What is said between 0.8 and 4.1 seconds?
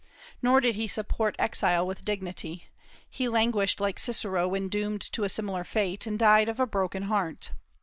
support exile with dignity; he languished like